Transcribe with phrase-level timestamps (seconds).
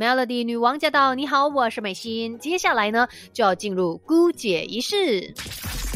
[0.00, 1.14] Melody 女王驾到！
[1.14, 2.38] 你好，我是美心。
[2.38, 5.34] 接下来呢，就要进入姑姐仪式。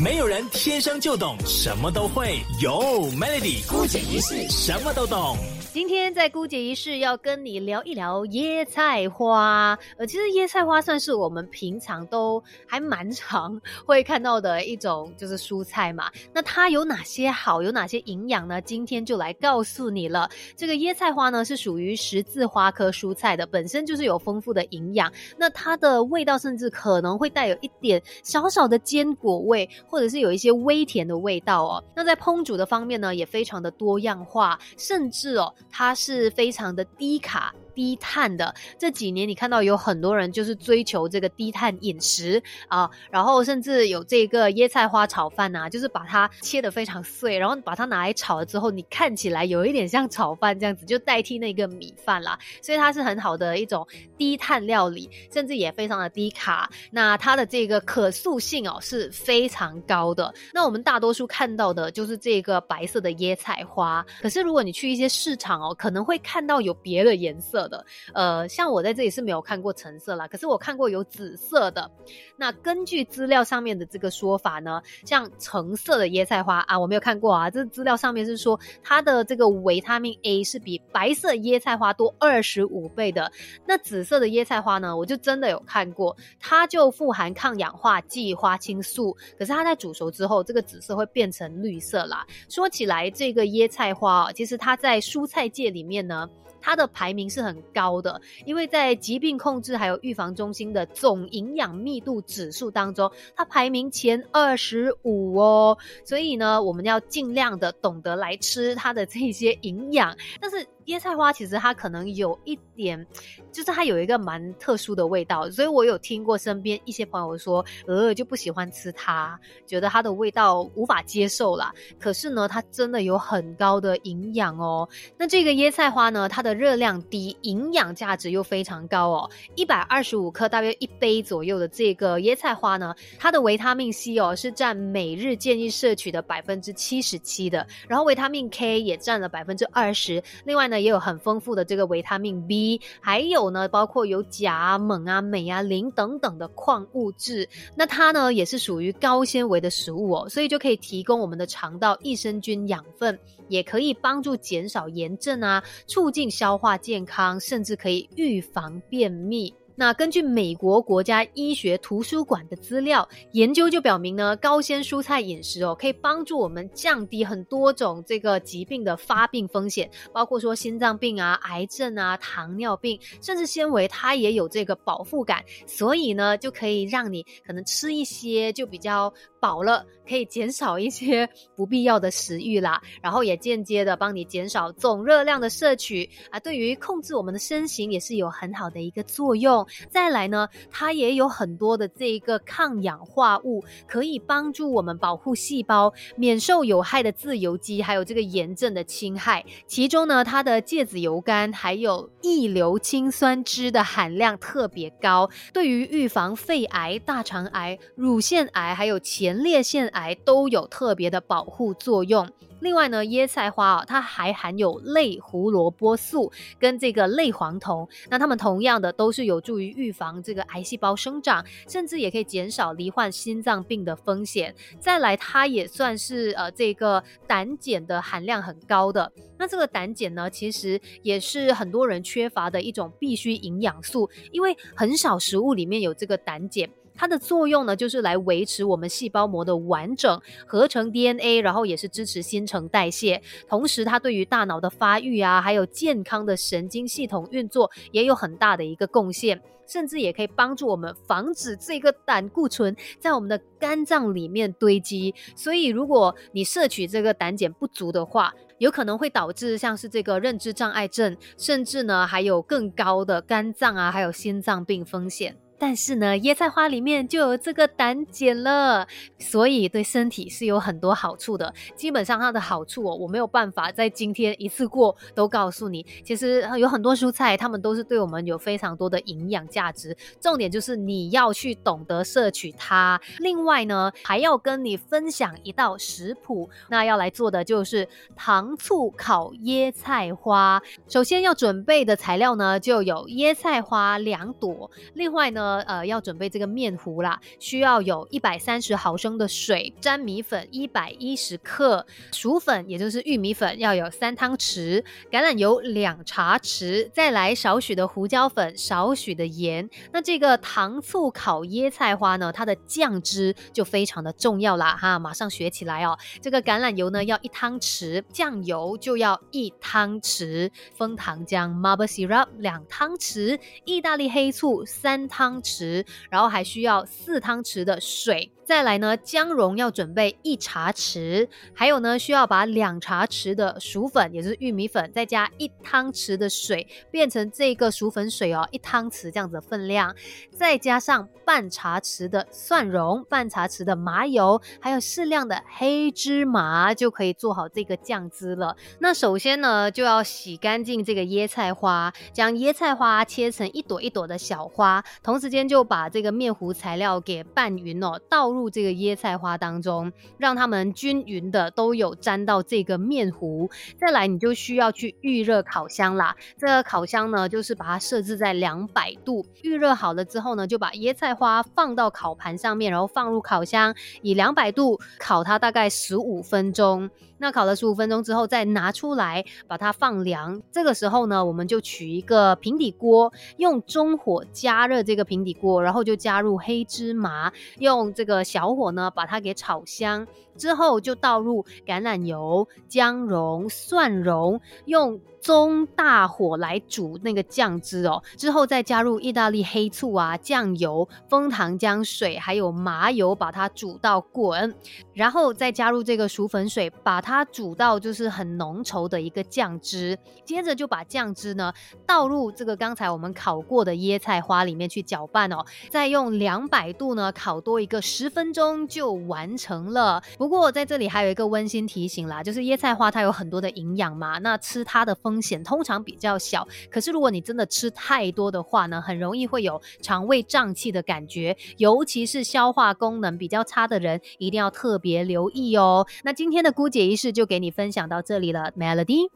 [0.03, 2.73] 没有人天生就懂什么都会，有
[3.13, 5.37] Melody 姑姐一式什么都懂。
[5.73, 9.77] 今天在姑姐一式要跟你聊一聊椰菜花。
[9.97, 16.09] 呃，其实椰菜花算是我们平常都还蛮常会看到的一种就是蔬菜嘛。
[16.33, 18.61] 那它有哪些好，有哪些营养呢？
[18.61, 20.31] 今天就来告诉你了。
[20.57, 25.13] 这个椰菜花呢是属于十字花科蔬菜的，本身就是有丰富的营养。
[25.37, 31.85] 那它的味道甚至可能会带有一点小小的坚果味，或者是有一些微甜的味道哦。
[31.95, 35.55] 那在烹煮的方面呢，也非常的多样化，甚至哦。
[35.71, 37.55] 它是非常的低卡。
[37.75, 52.39] 低碳的这几年，你看到有很多人就是追求这个低碳饮食啊，然后甚至有这个椰菜花炒饭呐，就是把它切得非常碎，然后把它拿来炒了之后，你看起来有一点像炒饭这样子，就代替那个米饭啦。
[52.63, 56.71] 所以它是很好的一种低碳料理，甚至也非常的低卡。
[56.91, 60.33] 那它的这个可塑性哦是非常高的。
[60.53, 67.64] 那我们大多数看到的就是这个白色的椰菜花，可是如果你去一些市场哦，可能会看到有别的颜色。
[67.69, 71.91] 的，呃，像我在这里是没有看过橙色啦，可是我看过有紫色的。
[72.37, 77.51] 那根据资料上面的这个说法呢，像橙色的椰菜花啊，我没有看过啊。
[77.51, 83.31] 这资料上面是说它的这个维他命 A 是比白色椰菜花多二十五倍的。
[83.67, 92.27] 那紫色的椰菜花呢，我就真的有看过，它就富含抗氧化剂花青素，可是它在煮熟之后，这个紫色会变成绿色啦。
[92.49, 96.29] 说起来，这个椰菜花啊其实它在蔬菜界里面呢。
[96.65, 105.77] 它的排名是很高的，因为在疾病控制还有预防中心的总营养密度指数当中，它排名前二十五哦。
[106.07, 110.67] 所以呢，我们要尽量的懂得来吃它的这些营养，但是。
[110.87, 113.07] 椰菜花其实它可能有一点，
[113.51, 121.73] 就是它有一个蛮特殊的味道，所以我有听过身边一些朋友说，呃，就不喜欢吃它，觉得它的味道无法接受啦。
[121.99, 124.87] 可是呢，它真的有很高的营养哦。
[125.17, 129.31] 那这个椰菜花呢，它的热量低，营养价值又非常高哦。
[129.55, 140.23] 一百二十五克，大约一杯左右的这个椰菜花呢，它的维他命 C 哦是占每日建议摄取的百分之七十七的，然后维他命 K 也占了百分之二十。
[140.45, 140.74] 另外呢。
[140.81, 147.49] 也有很丰富的这个维他命 B，还有呢，包括有钾、锰啊、镁啊、磷等等的矿物质。
[147.77, 153.19] 那它呢，也是属于高纤维的食物哦，所以就可以提供我们的肠道益生菌养分，
[153.49, 159.55] 也可以帮助减少炎症啊，促进消化健康，甚至可以预防便秘。
[159.77, 189.67] 那根据美国国家医学图书馆的资料研究就表明呢，高纤蔬菜饮食哦，可以帮助我们降低很多种这个疾病的发病风险，包括说心脏病啊、癌症啊、糖尿病，甚至纤维它也有这个饱腹感，所以呢，就可以让你可能吃一些就比较饱了，可以减少一些 不必要的食欲啦，然后也间接的帮你减少总热量的摄取啊，对于控制我们的身形也是有很好的一个作用。
[189.91, 199.45] 再来呢，它也有很多的这一个抗氧化物，可以帮助我们保护细胞免受有害的自由基，还有这个炎症的侵害。
[199.67, 212.31] 其中呢，它的芥子油苷还有异硫氰酸酯的含量特别高，对于预防肺癌、大肠癌、乳腺癌还有前列腺癌都有特别的保护作用。
[212.61, 224.55] 另外呢，椰菜花啊，它还含有类胡萝卜素跟这个类黄酮，那它们同样的都是有助于预防这个癌细胞生长，甚至也可以减少罹患心脏病的风险。
[224.81, 229.13] 再来，它也算是呃这个胆碱的含量很高的。
[229.37, 236.71] 那这个胆碱呢，其实也是很多人缺乏的一种必需营养素，因为很少食物里面有这个胆碱。
[236.95, 243.21] 它的作用呢，就是来维持我们细胞膜的完整，合成 DNA，然后也是支持新陈代谢。
[243.49, 255.15] 同时，它对于大脑的发育啊，还有健康的神经系统运作也有很大的一个贡献，甚至也可以帮助我们防止这个胆固醇在我们的肝脏里面堆积。
[255.35, 265.37] 所以，如果你摄取这个胆碱不足的话，有可能会导致像是这个认知障碍症，甚至呢还有更高的肝脏啊，还有心脏病风险。
[265.59, 268.87] 但是呢，椰菜花里面就有这个胆碱了，
[269.19, 271.53] 所以对身体是有很多好处的。
[271.75, 275.85] 基本上它的好处哦，我没有办法在今天一次过都告诉你。
[276.05, 279.97] 其实有很多蔬菜，它们都是对我们有非常多的营养价值。
[280.21, 283.01] 重点就是你要去懂得摄取它。
[283.19, 290.61] 另外呢，还要跟你分享一道食谱，那要来做的就是糖醋烤椰菜花。
[290.89, 309.69] 首先要准备的材料呢，就有椰菜花两朵，另外呢，呃，要准备这个面糊啦，需要有一百三十毫升的水，粘米粉一百一十克，薯粉也就是玉米粉要有三汤匙，橄榄油两茶匙，再来少许的胡椒粉，少许的盐。
[309.93, 315.99] 那这个糖醋烤椰菜花呢，它的酱汁就非常的重要啦，哈，马上学起来哦。
[316.21, 328.31] 这个橄榄油呢要一汤匙，酱油就要一汤匙，枫糖浆 （maple syrup） 两汤匙，意大利黑醋三汤汤匙，然后还需要四汤匙的水。
[328.45, 339.95] 再来呢，姜蓉要准备一茶匙，还有呢，需要把两茶匙的薯粉，也就是玉米粉，再加一汤匙的水，变成这个薯粉水哦，一汤匙这样子的分量，
[340.31, 348.55] 再加上半茶匙的蒜蓉，半茶匙的麻油，还有适量的黑芝麻，就可以做好这个酱汁了。
[348.81, 358.34] 那首先呢，就要洗干净这个椰菜花，将椰菜花切成一朵一朵的小花，同时间就把这个面糊材料给拌匀哦，倒。
[358.35, 363.49] 入这个椰菜花当中，让它们均匀的都有沾到这个面糊。
[363.79, 366.17] 再来，你就需要去预热烤箱啦。
[366.37, 369.25] 这个烤箱呢，就是把它设置在两百度。
[369.43, 376.91] 预热好了之后呢，就把椰菜花放到烤盘上面，然后放入烤箱，以两百度烤它大概十五分钟。
[377.25, 380.43] 那烤了十五分钟之后，再拿出来把它放凉。
[380.53, 388.23] 这个时候呢，我们就取一个平底锅，用中火加热这个平底锅，然后就加入黑芝麻，用这个。
[388.35, 390.05] 小火呢，把它给炒香
[390.37, 395.01] 之后，就倒入橄榄油、姜蓉、蒜蓉，用。
[395.25, 404.55] 中大火来煮那个酱汁哦，之后再加入意大利黑醋啊、酱油、枫糖浆水，还有麻油，把它煮到滚，
[404.93, 409.97] 然后再加入这个薯粉水，把它它煮到就是很浓稠的一个酱汁。
[410.25, 411.53] 接着就把酱汁呢
[411.87, 420.03] 倒入这个刚才我们烤过的椰菜花里面去搅拌哦，再用两百度呢烤多一个十分钟就完成了。
[420.19, 424.93] 不过在这里还有一个温馨提醒啦，就是椰菜花它有很多的营养嘛，那吃它的。
[425.05, 435.87] 风险通常比较小，可是如果你真的吃太多的话呢，很容易会有肠胃胀气的感觉，尤其是消化功能比较差的人，一定要特别留意哦。
[436.05, 439.11] 那今天的姑姐于是就给你分享到这里了，Melody。